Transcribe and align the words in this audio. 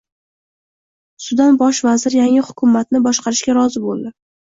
Sudan 1.25 1.59
bosh 1.59 1.81
vaziri 1.87 2.19
yangi 2.21 2.45
hukumatni 2.47 3.03
boshqarishga 3.09 3.57
rozi 3.59 3.83
bo‘lding 3.85 4.09